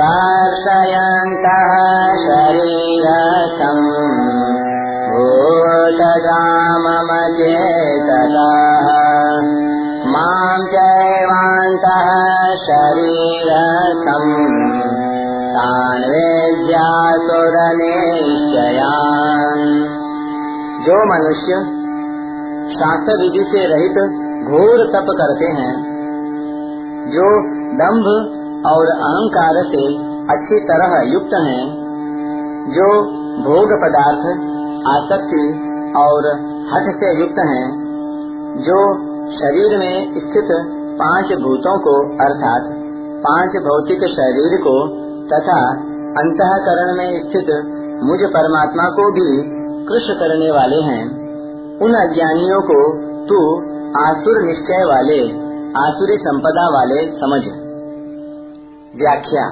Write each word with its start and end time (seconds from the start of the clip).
कर्षयन्तः 0.00 1.70
शरीरसम् 2.26 3.86
ओ 5.22 5.24
चैवान्तः 11.34 12.08
शरीरथम् 12.64 14.34
तान् 15.54 16.04
वेद्यासुरनिश्चयान् 16.10 17.24
जो 20.84 20.98
मनुष्य 21.10 21.56
शास्त्र 22.74 23.16
विधि 23.22 23.44
से 23.46 23.64
रहित 23.72 23.98
घोर 24.50 24.84
तप 24.92 25.10
करते 25.20 25.48
हैं 25.58 25.72
जो 27.16 27.26
दंभ 27.80 28.06
और 28.66 28.92
अहंकार 28.92 29.58
से 29.72 29.82
अच्छी 30.34 30.60
तरह 30.70 30.94
युक्त 31.14 31.34
हैं, 31.48 31.64
जो 32.76 32.86
भोग 33.48 33.74
पदार्थ 33.82 34.30
आसक्ति 34.92 35.42
और 36.04 36.30
हठ 36.70 36.94
से 37.02 37.12
युक्त 37.20 37.42
हैं, 37.50 37.66
जो 38.62 38.80
शरीर 39.36 39.78
में 39.78 39.94
स्थित 40.20 40.56
पाँच 40.94 41.24
भूतों 41.24 41.78
को, 41.78 42.02
अर्थात 42.24 42.62
पाँच 43.26 43.50
भौतिक 43.50 43.98
शरीर 43.98 44.60
को 44.60 44.86
तथा 45.26 45.70
अंतकरण 46.20 46.96
में 46.96 47.22
स्थित 47.22 47.46
मुझ 48.04 48.20
परमात्मा 48.20 48.84
को 48.84 49.12
भी 49.12 49.42
कृष्ण 49.86 50.14
करने 50.14 50.50
वाले 50.50 50.76
हैं। 50.76 51.24
उन 51.78 51.94
अज्ञानियों 51.94 52.62
को 52.62 52.92
तू 53.26 53.56
आसुर 53.98 54.42
निश्चय 54.42 54.84
वाले, 54.84 55.20
आसुरी 55.80 56.16
संपदा 56.16 56.68
वाले 56.68 57.06
समझ। 57.06 57.42
व्याख्या। 58.96 59.46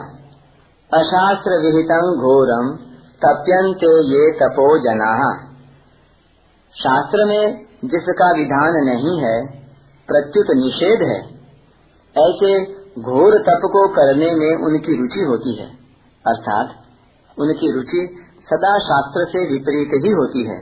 अशास्त्र 0.94 1.50
विहितं 1.50 2.16
घोरम 2.18 2.76
तप्यन्ते 3.24 4.04
ये 4.04 4.30
तपो 4.30 4.78
जना। 4.78 5.34
शास्त्र 6.74 7.24
में 7.24 7.60
जिसका 7.84 8.32
विधान 8.32 8.72
नहीं 8.74 9.18
है 9.18 9.61
प्रत्युत 10.12 10.46
निषेध 10.50 11.02
है। 11.02 11.20
ऐसे 12.28 12.64
घोर 13.02 13.38
तप 13.38 13.60
को 13.64 13.88
करने 13.88 14.34
में 14.34 14.66
उनकी 14.66 15.00
रुचि 15.00 15.20
होती 15.20 15.54
है। 15.54 15.66
अर्थात, 16.26 16.70
उनकी 17.38 17.72
रुचि 17.72 18.16
सदा 18.44 18.78
शास्त्र 18.78 19.24
से 19.24 19.52
विपरीत 19.52 20.04
ही 20.04 20.10
होती 20.10 20.46
है। 20.46 20.58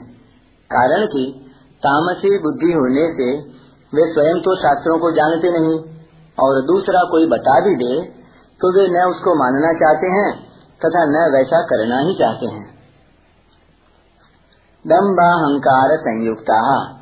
कारण 0.73 1.05
कि 1.05 1.51
तामसी 1.77 2.39
बुद्धि 2.39 2.71
होने 2.71 3.13
से 3.13 3.49
वे 3.93 4.13
स्वयं 4.13 4.41
तो 4.41 4.55
शास्त्रों 4.55 4.99
को 4.99 5.11
जानते 5.11 5.59
नहीं, 5.59 5.79
और 6.39 6.61
दूसरा 6.61 7.01
कोई 7.11 7.25
बता 7.25 7.59
भी 7.59 7.75
दे 7.75 8.01
तो 8.61 8.79
वे 8.79 8.87
न 8.87 9.03
उसको 9.03 9.35
मानना 9.35 9.73
चाहते 9.73 10.07
हैं, 10.07 10.43
तथा 10.85 11.05
न 11.05 11.31
वैसा 11.33 11.61
करना 11.61 11.99
ही 11.99 12.15
चाहते 12.15 12.45
हैं। 12.45 12.75
दम्बाहंकार 14.87 15.97
संयुक्ता। 15.97 17.00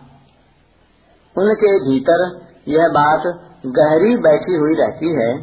उनके 1.39 1.79
भीतर 1.79 2.39
यह 2.67 2.87
बात 2.87 3.21
गहरी 3.65 4.17
बैठी 4.17 4.55
हुई 4.55 4.73
रहती 4.73 5.15
है 5.15 5.37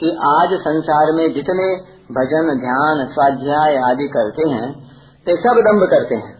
कि 0.00 0.10
आज 0.10 0.48
संसार 0.60 1.12
में 1.12 1.34
जितने 1.34 1.76
भजन, 2.12 2.58
ध्यान, 2.60 3.06
स्वाध्याय 3.12 3.76
आदि 3.76 4.08
करते 4.08 4.48
हैं, 4.48 4.84
वे 5.26 5.36
सब 5.36 5.54
दम्भ 5.66 5.90
करते 5.90 6.14
हैं। 6.14 6.38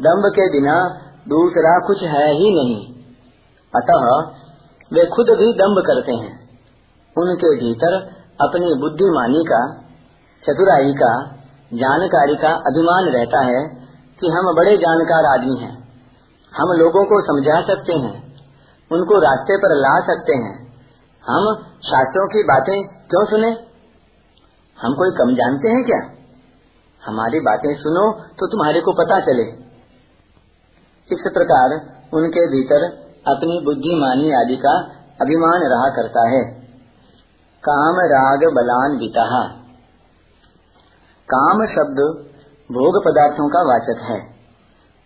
दम्भ 0.00 0.26
के 0.26 0.50
बिना 0.50 0.88
दूसरा 1.28 1.86
कुछ 1.86 2.02
है 2.02 2.32
ही 2.32 2.54
नहीं। 2.54 2.94
अतः 3.76 4.30
वे 4.92 5.06
खुद 5.06 5.26
भी 5.26 5.52
दम्भ 5.52 5.78
करते 5.78 6.12
हैं। 6.12 6.48
उनके 7.18 7.56
भीतर 7.56 7.94
अपनी 8.40 8.74
बुद्धिमानी 8.74 9.44
का, 9.44 9.74
चतुराई 10.42 10.92
का, 10.92 11.26
जानकारी 11.74 12.36
का 12.36 12.48
अभिमान 12.48 13.04
रहता 13.04 13.40
है 13.40 13.68
कि 14.20 14.28
हम 14.28 14.54
बड़े 14.54 14.76
जानकार 14.76 15.24
आदमी 15.24 15.56
हैं। 15.56 15.83
हम 16.54 16.72
लोगों 16.72 17.04
को 17.04 17.20
समझा 17.20 17.60
सकते 17.66 17.92
हैं, 17.92 18.14
उनको 18.90 19.18
रास्ते 19.18 19.56
पर 19.56 19.74
ला 19.76 19.94
सकते 20.00 20.34
हैं। 20.34 20.54
हम 21.24 21.46
शास्त्रों 21.84 22.26
की 22.28 22.42
बातें 22.42 22.76
क्यों 23.08 23.24
सुने? 23.26 23.48
हम 24.78 24.94
कोई 24.94 25.10
कम 25.10 25.34
जानते 25.34 25.68
हैं 25.68 25.84
क्या? 25.84 26.00
हमारी 27.02 27.40
बातें 27.40 27.74
सुनो 27.76 28.04
तो 28.38 28.46
तुम्हारे 28.46 28.80
को 28.80 28.92
पता 28.92 29.20
चले। 29.20 29.46
इस 31.10 31.24
प्रकार 31.34 31.74
उनके 32.14 32.46
भीतर 32.46 32.84
अपनी 33.26 33.60
बुद्धिमानी 33.64 34.32
आदि 34.32 34.56
का 34.56 34.74
अभिमान 35.20 35.62
रहा 35.62 35.88
करता 35.88 36.28
है। 36.28 36.42
काम 37.64 38.00
राग 38.12 38.44
बलान 38.54 38.98
बिता 38.98 39.24
काम 41.28 41.66
शब्द 41.66 42.00
भोग 42.70 43.04
पदार्थों 43.04 43.48
का 43.48 43.62
वाचक 43.62 44.02
है। 44.02 44.18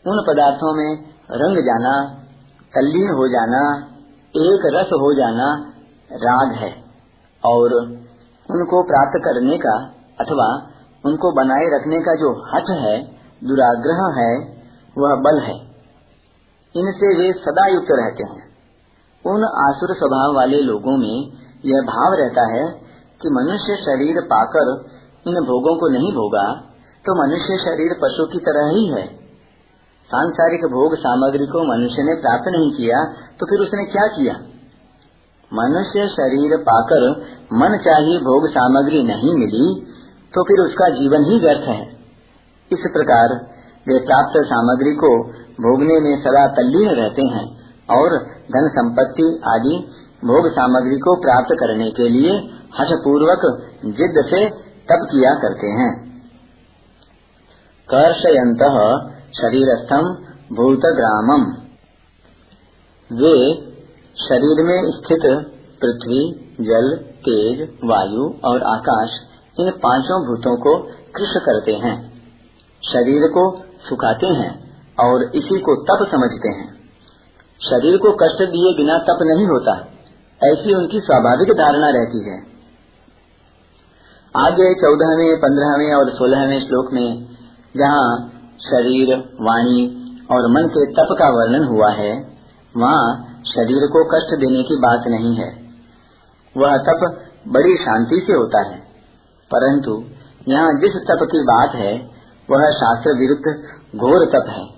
उन 0.05 0.25
पदार्थों 0.29 0.73
में 0.75 1.18
रंग 1.31 1.57
जाना, 1.57 2.15
तल्लीन 2.75 3.11
हो 3.11 3.29
जाना, 3.29 3.87
एक 4.37 4.61
रस 4.75 4.87
हो 4.87 5.15
जाना, 5.15 5.73
राग 6.13 6.53
है। 6.53 6.73
और 7.45 7.75
उनको 8.51 8.83
प्राप्त 8.83 9.25
करने 9.25 9.59
का 9.59 9.91
अथवा 10.21 10.69
उनको 11.05 11.33
बनाए 11.33 11.79
रखने 11.79 12.01
का 12.01 12.15
जो 12.15 12.45
हठ 12.51 12.71
है, 12.71 13.03
दुराग्रह 13.45 14.21
है, 14.21 14.39
वह 14.99 15.15
बल 15.15 15.41
है। 15.41 15.69
इनसे 16.77 17.19
वे 17.19 17.33
सदा 17.33 17.67
युक्त 17.67 17.87
रहते 17.91 18.23
हैं। 18.23 18.49
उन 19.27 19.45
आसुर 19.45 19.95
स्वभाव 19.97 20.35
वाले 20.35 20.61
लोगों 20.61 20.97
में 20.97 21.33
यह 21.65 21.81
भाव 21.81 22.15
रहता 22.15 22.43
है 22.43 22.71
कि 23.23 23.29
मनुष्य 23.29 23.77
शरीर 23.77 24.21
पाकर 24.21 24.85
इन 25.27 25.35
भोगों 25.35 25.81
को 25.81 25.89
नहीं 25.89 26.13
भोगा 26.13 26.53
तो 27.05 27.23
मनुष्य 27.23 27.59
शरीर 27.59 27.93
पशु 28.03 28.27
की 28.27 28.39
तरह 28.39 28.69
ही 28.69 28.87
है। 28.87 29.28
सांसारिक 30.11 30.63
भोग 30.73 30.95
सामग्री 30.99 31.47
को 31.47 31.63
मनुष्य 31.69 32.03
ने 32.05 32.15
प्राप्त 32.21 32.47
नहीं 32.49 32.71
किया 32.73 33.01
तो 33.41 33.47
फिर 33.47 33.61
उसने 33.61 33.85
क्या 33.87 34.07
किया? 34.13 34.37
मनुष्य 35.53 36.07
शरीर 36.09 36.57
पाकर 36.63 37.05
मन 37.55 37.77
चाहिए 37.85 38.19
भोग 38.23 38.47
सामग्री 38.51 39.03
नहीं 39.05 39.35
मिली 39.35 39.67
तो 40.35 40.45
फिर 40.45 40.63
उसका 40.63 40.89
जीवन 40.95 41.25
ही 41.25 41.39
व्यर्थ 41.41 41.69
है। 41.69 41.83
इस 42.71 42.89
प्रकार 42.93 43.35
वे 43.87 43.99
प्राप्त 44.07 44.41
सामग्री 44.47 44.95
को 44.95 45.13
भोगने 45.59 46.01
में 46.01 46.15
सदा 46.23 46.47
तल्लीन 46.57 46.91
रहते 46.95 47.23
हैं 47.29 47.47
और 47.91 48.17
धन 48.51 48.69
संपत्ति 48.73 49.29
आदि 49.49 49.77
भोग 50.25 50.49
सामग्री 50.53 50.99
को 51.01 51.15
प्राप्त 51.23 51.55
करने 51.61 51.91
के 51.91 52.09
लिए 52.09 52.37
हठ 52.79 52.93
पूर्वक 53.05 53.47
जिद 53.97 54.21
से 54.27 54.45
तप 54.89 55.09
किया 55.11 55.35
करते 55.39 55.71
हैं। 55.77 55.91
कर्षयंत 57.89 58.63
शरीरस्थम 59.33 60.07
भूतग्रामम। 60.57 61.45
वे 63.11 63.35
शरीर 64.17 64.63
में 64.65 64.81
स्थित 64.93 65.25
पृथ्वी, 65.83 66.23
जल, 66.61 66.89
तेज, 67.21 67.61
वायु 67.85 68.25
और 68.45 68.63
आकाश, 68.63 69.11
इन 69.61 69.71
पाँचों 69.83 70.19
भूतों 70.27 70.57
को 70.57 70.79
कृष 71.17 71.35
करते 71.43 71.73
हैं। 71.73 71.97
शरीर 72.83 73.23
को 73.29 73.45
सुखाते 73.89 74.27
हैं 74.27 74.51
और 74.99 75.23
इसी 75.35 75.59
को 75.59 75.75
तप 75.83 76.05
समझते 76.11 76.49
हैं। 76.49 76.69
शरीर 77.61 77.97
को 77.97 78.13
कष्ट 78.13 78.43
दिए 78.43 78.75
बिना 78.77 78.99
तप 78.99 79.19
नहीं 79.23 79.47
होता, 79.47 79.73
ऐसी 80.41 80.75
उनकी 80.75 81.01
स्वाभाविक 81.01 81.53
धारणा 81.53 81.89
रहती 81.89 82.21
है। 82.31 82.37
आगे 84.35 84.73
चौदहवें, 84.75 85.37
पंद्रहवें 85.37 85.95
और 85.95 86.11
सोलहवें 86.11 86.61
श्लोक 86.61 86.93
में, 86.93 87.27
जहाँ 87.77 88.33
शरीर, 88.61 89.17
वाणी 89.41 90.09
और 90.31 90.51
मन 90.51 90.69
के 90.69 90.93
तप 90.93 91.17
का 91.19 91.29
वर्णन 91.29 91.65
हुआ 91.65 91.91
है, 91.91 92.39
वहाँ 92.77 93.25
शरीर 93.55 93.87
को 93.87 94.05
कष्ट 94.05 94.41
देने 94.41 94.63
की 94.63 94.77
बात 94.77 95.03
नहीं 95.07 95.37
है। 95.37 95.69
वह 96.57 96.77
तप 96.77 97.21
बड़ी 97.49 97.77
शांति 97.77 98.25
से 98.27 98.33
होता 98.33 98.63
है। 98.63 98.79
परंतु 99.55 100.05
यहाँ 100.49 100.73
जिस 100.81 100.91
तप 100.91 101.19
की 101.23 101.43
बात 101.43 101.75
है, 101.75 102.11
वह 102.51 102.71
शास्त्र 102.71 103.11
विरुद्ध 103.11 103.63
घोर 103.97 104.27
तप 104.27 104.47
है 104.49 104.69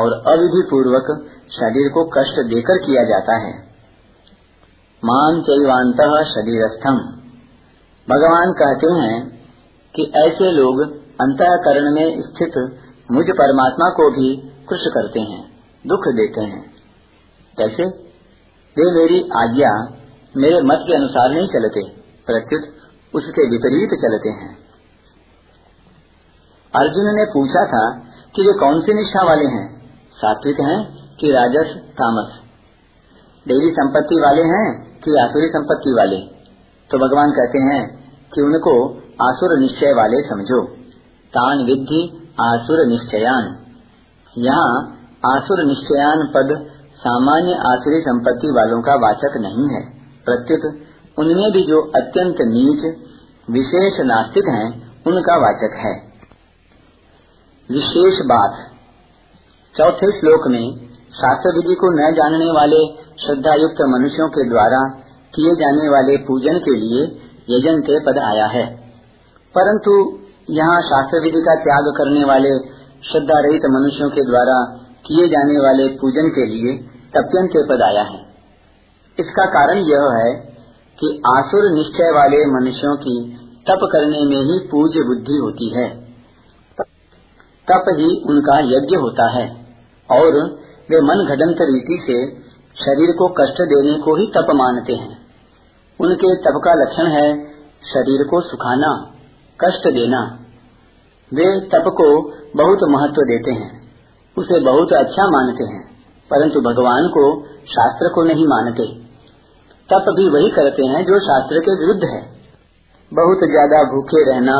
और 0.00 0.12
अविधि 0.12 0.68
पूर्वक 0.70 1.26
शरीर 1.50 1.88
को 1.88 2.04
कष्ट 2.04 2.34
देकर 2.34 2.86
किया 2.86 3.02
जाता 3.02 3.36
है। 3.36 3.58
मान 5.04 5.42
चैवांत 5.42 6.24
शरीरस्थम। 6.26 6.96
भगवान 8.10 8.52
कहते 8.52 8.92
हैं 8.92 9.40
कि 9.96 10.12
ऐसे 10.16 10.52
लोग 10.52 10.82
अंतकरण 11.20 11.94
में 11.94 12.22
स्थित 12.22 12.83
मुझ 13.12 13.24
परमात्मा 13.24 13.88
को 13.88 14.10
भी 14.10 14.36
खुश 14.68 14.78
करते 14.86 15.20
हैं, 15.20 15.50
दुख 15.86 16.00
देते 16.08 16.40
हैं। 16.40 16.72
कैसे? 17.58 17.84
वे 18.76 18.92
मेरी 18.92 19.28
आज्ञा 19.36 20.00
मेरे 20.36 20.60
मत 20.60 20.78
के 20.86 20.94
अनुसार 20.94 21.30
नहीं 21.30 21.48
चलते, 21.48 21.88
प्रत्युत 22.26 22.62
उसके 23.14 23.50
विपरीत 23.50 23.88
चलते 23.88 24.28
हैं। 24.28 24.58
अर्जुन 26.76 27.04
ने 27.04 27.24
पूछा 27.24 27.66
था 27.66 27.98
कि 28.36 28.42
वे 28.42 28.58
कौन 28.58 28.80
सी 28.80 28.94
निष्ठा 28.94 29.22
वाले 29.22 29.44
हैं? 29.44 29.90
सात्विक 30.12 30.60
हैं 30.60 31.08
कि 31.16 31.30
राजस, 31.30 31.76
तामस? 31.76 32.40
देवी 33.48 33.70
संपत्ति 33.70 34.20
वाले 34.20 34.42
हैं 34.42 35.00
कि 35.00 35.16
आसुरी 35.16 35.48
संपत्ति 35.48 35.94
वाले? 35.98 36.20
तो 36.90 37.08
भगवान 37.08 37.30
कहते 37.30 37.58
हैं 37.58 38.12
कि 38.34 38.40
उनको 38.40 38.90
आसुर 39.22 39.58
निश्चय 39.58 39.92
वाले 39.92 40.22
समझो। 40.22 40.66
तान 41.34 41.64
विधि 41.64 42.23
आसुर 42.40 42.86
निश्चयान 42.86 43.56
यहाँ 44.38 44.90
आसुर 45.36 45.64
निश्चयान 45.64 46.26
पद 46.26 46.66
सामान्य 46.96 47.52
आसुरी 47.54 48.00
संपत्ति 48.00 48.48
वालों 48.50 48.82
का 48.82 48.94
वाचक 48.94 49.36
नहीं 49.36 49.68
है। 49.68 49.90
प्रत्युत, 50.24 50.74
उनमें 51.18 51.52
भी 51.52 51.66
जो 51.66 51.80
अत्यंत 51.80 52.36
नीच, 52.40 52.96
विशेष 53.50 54.00
नास्तिक 54.00 54.44
हैं, 54.48 54.98
उनका 55.06 55.36
वाचक 55.36 55.74
है। 55.76 55.94
विशेष 57.70 58.14
बात। 58.26 58.70
चौथे 59.76 60.20
श्लोक 60.20 60.48
में 60.48 60.88
शास्त्र 60.92 61.54
विधि 61.54 61.74
को 61.74 61.90
न 61.90 62.14
जानने 62.14 62.50
वाले 62.50 62.86
श्रद्धा 62.96 63.54
युक्त 63.54 63.76
मनुष्यों 63.80 64.28
के 64.28 64.48
द्वारा 64.48 64.88
किए 65.34 65.50
जाने 65.50 65.88
वाले 65.88 66.16
पूजन 66.16 66.58
के 66.58 66.76
लिए 66.76 67.02
यजन 67.50 67.80
के 67.80 68.00
पद 68.00 68.18
आया 68.18 68.46
है। 68.46 68.76
परंतु 69.58 70.23
यहाँ 70.48 70.80
शास्त्र 70.82 71.20
विधि 71.20 71.40
का 71.40 71.54
त्याग 71.54 71.86
करने 71.96 72.24
वाले 72.24 72.58
श्रद्धा 73.08 73.38
रहित 73.40 73.62
मनुष्यों 73.70 74.10
के 74.10 74.24
द्वारा 74.24 74.56
किए 75.06 75.28
जाने 75.28 75.60
वाले 75.64 75.88
पूजन 75.88 76.28
के 76.28 76.46
लिए 76.46 76.72
तप्यन 77.16 77.46
के 77.46 77.62
पद 77.68 77.82
आया 77.82 78.02
है। 78.02 78.18
इसका 79.18 79.46
कारण 79.46 79.78
यह 79.78 80.04
है 80.12 80.34
कि 80.98 81.22
आसुर 81.26 81.70
निश्चय 81.70 82.10
वाले 82.10 82.40
मनुष्यों 82.46 82.96
की 82.96 83.36
तप 83.68 83.88
करने 83.92 84.20
में 84.24 84.42
ही 84.42 84.58
पूज्य 84.58 85.02
बुद्धि 85.02 85.36
होती 85.36 85.68
है। 85.76 85.88
तप 87.68 87.84
ही 87.88 88.22
उनका 88.28 88.58
यज्ञ 88.58 88.96
होता 88.96 89.30
है 89.30 89.56
और 90.10 90.38
वे 90.90 91.00
मन 91.00 91.24
घटंत 91.26 91.56
रीति 91.60 91.98
से 92.06 92.18
शरीर 92.76 93.16
को 93.18 93.28
कष्ट 93.28 93.60
देने 93.62 93.98
को 93.98 94.16
ही 94.16 94.26
तप 94.26 94.46
मानते 94.54 94.92
हैं। 94.92 95.18
उनके 96.00 96.36
तप 96.36 96.60
का 96.64 96.74
लक्षण 96.74 97.06
है 97.06 97.44
शरीर 97.84 98.26
को 98.30 98.40
सुखाना। 98.40 99.13
कष्ट 99.60 99.88
देना। 99.94 100.20
वे 101.32 101.46
तप 101.68 101.88
को 101.98 102.06
बहुत 102.56 102.84
महत्व 102.90 103.22
देते 103.26 103.52
हैं। 103.52 103.70
उसे 104.36 104.60
बहुत 104.60 104.92
अच्छा 104.92 105.26
मानते 105.30 105.64
हैं, 105.64 105.82
परंतु 106.30 106.60
भगवान 106.60 107.08
को 107.08 107.24
शास्त्र 107.68 108.08
को 108.08 108.22
नहीं 108.22 108.46
मानते। 108.48 108.86
तप 109.88 110.06
भी 110.16 110.28
वही 110.30 110.50
करते 110.50 110.86
हैं 110.86 111.04
जो 111.04 111.18
शास्त्र 111.20 111.60
के 111.60 111.76
विरुद्ध 111.80 112.02
है। 112.04 112.22
बहुत 113.12 113.44
ज़्यादा 113.50 113.82
भूखे 113.84 114.24
रहना, 114.30 114.56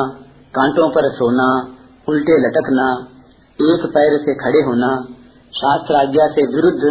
कांटों 0.55 0.89
पर 0.91 1.11
सोना, 1.13 1.49
उल्टे 2.09 2.37
लटकना, 2.39 2.87
एक 3.59 3.87
पैर 3.89 4.19
से 4.19 4.35
खड़े 4.35 4.61
होना 4.63 4.91
शास्त्र 5.53 5.97
आज्ञा 5.97 6.27
से 6.29 6.45
विरुद्ध 6.47 6.83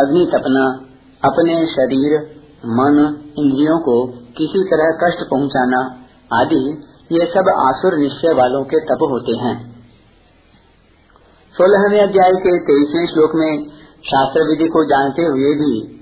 अग्नि 0.00 0.24
तपना, 0.34 0.64
अपने 1.22 1.54
शरीर, 1.66 2.12
मन, 2.72 2.98
इंद्रियों 3.38 3.78
को 3.80 3.96
किसी 4.36 4.62
तरह 4.64 4.90
कष्ट 5.02 5.24
पहुंचाना 5.30 5.80
आदि 6.32 6.60
ये 7.14 7.26
सब 7.26 7.48
आसुर 7.48 7.96
निश्चय 7.98 8.34
वालों 8.34 8.64
के 8.64 8.78
तप 8.80 9.02
होते 9.10 9.32
हैं। 9.36 9.74
सोलहवें 11.54 12.02
अध्याय 12.02 12.32
के 12.32 12.58
तेईसवें 12.58 13.06
श्लोक 13.06 13.34
में 13.34 13.68
शास्त्र 14.00 14.42
विधि 14.48 14.68
को 14.68 14.84
जानते 14.84 15.22
हुए 15.22 15.52
भी 15.54 16.00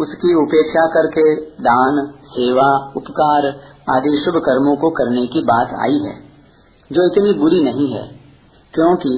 उसकी 0.00 0.34
उपेक्षा 0.34 0.86
करके 0.86 1.34
दान, 1.44 2.12
सेवा, 2.24 2.92
उपकार 2.96 3.46
आदि 3.90 4.22
शुभ 4.24 4.34
कर्मों 4.34 4.76
को 4.76 4.90
करने 4.90 5.26
की 5.26 5.42
बात 5.44 5.68
आई 5.80 5.98
है, 5.98 6.16
जो 6.92 7.06
इतनी 7.12 7.32
बुरी 7.38 7.62
नहीं 7.64 7.92
है, 7.94 8.02
क्योंकि 8.74 9.14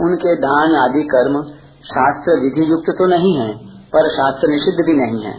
उनके 0.00 0.36
दान 0.36 0.76
आदि 0.76 1.02
कर्म 1.02 1.42
शास्त्र 1.84 2.40
विधि 2.40 2.70
युक्त 2.70 2.90
तो 2.98 3.06
नहीं 3.06 3.36
है, 3.36 3.56
पर 3.64 4.08
शास्त्र 4.08 4.48
निषिद्ध 4.48 4.86
भी 4.86 4.92
नहीं 4.92 5.24
है। 5.24 5.38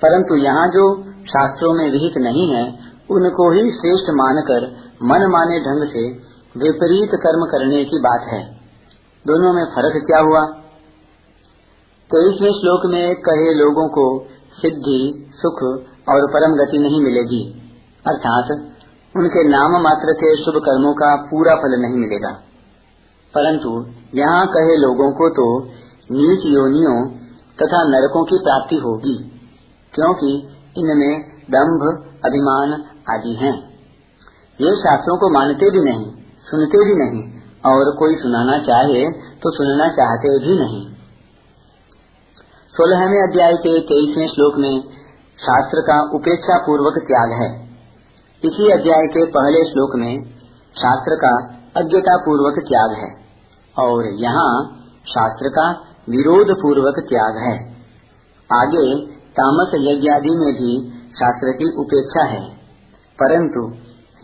परंतु 0.00 0.34
यहाँ 0.34 0.68
जो 0.68 1.02
शास्त्रों 1.24 1.74
में 1.74 1.90
विहित 1.90 2.12
नहीं 2.16 2.54
है 2.54 2.89
उनको 3.10 3.50
ही 3.52 3.62
श्रेष्ठ 3.72 4.10
मानकर 4.14 4.66
मन 5.02 5.26
माने 5.30 5.58
ढंग 5.60 5.86
से 5.88 6.02
विपरीत 6.54 7.14
कर्म 7.22 7.44
करने 7.46 7.84
की 7.84 7.98
बात 7.98 8.26
है। 8.32 8.42
दोनों 9.24 9.52
में 9.52 9.64
फ़र्क 9.66 9.96
क्या 10.06 10.20
हुआ? 10.20 10.42
तो 12.10 12.20
इसमें 12.28 12.50
श्लोक 12.50 12.86
में 12.86 13.04
कहे 13.20 13.54
लोगों 13.54 13.88
को 13.88 14.04
सिद्धि, 14.58 15.00
सुख 15.34 15.62
और 16.08 16.26
परम 16.32 16.54
गति 16.54 16.78
नहीं 16.78 17.00
मिलेगी। 17.00 17.42
अर्थात 18.04 18.50
उनके 19.14 19.42
नाम 19.48 19.76
मात्र 19.82 20.12
के 20.12 20.30
शुभ 20.36 20.60
कर्मों 20.62 20.92
का 20.94 21.14
पूरा 21.24 21.54
फल 21.54 21.80
नहीं 21.80 21.96
मिलेगा। 21.96 22.32
परंतु 23.34 23.70
यहाँ 24.14 24.46
कहे 24.46 24.76
लोगों 24.76 25.10
को 25.12 25.28
तो 25.30 25.46
नीच 26.10 26.46
योनियों 26.46 26.96
तथा 27.58 27.82
नरकों 27.84 28.24
की 28.24 28.38
प्राप्ति 28.38 28.76
होगी, 28.76 29.16
क्योंकि 29.94 30.32
इनमें 30.76 31.12
दंभ 31.50 31.84
अभिमान 32.24 32.72
आदि 33.10 33.34
हैं। 33.36 33.52
ये 34.58 34.76
शास्त्रों 34.76 35.16
को 35.18 35.28
मानते 35.30 35.70
भी 35.70 35.80
नहीं, 35.80 36.06
सुनते 36.46 36.84
भी 36.84 36.96
नहीं, 36.96 37.22
और 37.66 37.94
कोई 37.96 38.14
सुनाना 38.14 38.58
चाहे 38.58 39.04
तो 39.38 39.50
सुनना 39.56 39.88
चाहते 39.88 40.38
भी 40.38 40.58
नहीं। 40.58 40.82
सोलहवें 42.74 43.20
अध्याय 43.22 43.54
के 43.54 43.78
तेईसवें 43.80 44.28
श्लोक 44.28 44.58
में 44.58 44.80
शास्त्र 45.38 45.80
का 45.80 46.00
उपेक्षा 46.14 46.58
पूर्वक 46.58 46.98
त्याग 46.98 47.32
है। 47.32 47.48
इसी 48.42 48.70
अध्याय 48.72 49.06
के 49.06 49.24
पहले 49.30 49.64
श्लोक 49.64 49.96
में 49.96 50.12
शास्त्र 50.76 51.16
का 51.16 51.32
अज्ञता 51.76 52.16
पूर्वक 52.16 52.58
त्याग 52.68 52.92
है, 52.92 53.10
और 53.76 54.06
यहाँ 54.20 54.52
शास्त्र 55.08 55.48
का 55.48 55.66
विरोध 56.08 56.54
पूर्वक 56.56 57.00
त्याग 57.08 57.36
है। 57.38 57.56
आगे 58.50 58.86
तामस 59.32 59.74
यज्ञ 59.80 60.08
आदि 60.08 60.30
में 60.30 60.52
भी 60.54 60.72
शास्त्र 61.10 61.52
की 61.52 61.68
उपेक्षा 61.78 62.24
है। 62.26 62.59
परंतु 63.22 63.72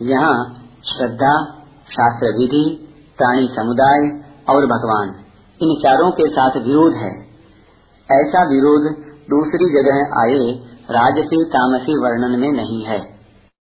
यहाँ 0.01 0.53
श्रद्धा 0.85 1.45
शास्त्र 1.89 2.37
विधि 2.39 2.83
प्राणी 3.17 3.47
समुदाय 3.47 4.23
और 4.49 4.65
भगवान, 4.65 5.15
इन 5.61 5.79
चारों 5.83 6.11
के 6.11 6.29
साथ 6.29 6.51
विरोध 6.51 6.93
है। 6.93 7.27
ऐसा 8.11 8.43
विरोध 8.43 8.95
दूसरी 9.29 9.83
जगह 9.83 9.95
आए 9.95 10.67
राजसी, 10.91 11.43
तामसी 11.43 12.03
वर्णन 12.03 12.39
में 12.39 12.51
नहीं 12.51 12.85
है। 12.85 13.16